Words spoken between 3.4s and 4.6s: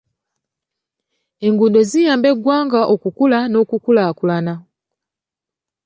n'okukulaakulana.